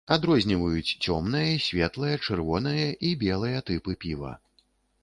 Адрозніваюць 0.13 0.95
цёмнае, 1.09 1.49
светлае, 1.67 2.15
чырвонае 2.25 2.89
і 3.11 3.13
белыя 3.27 3.65
тыпы 3.71 3.99
піва. 4.07 4.35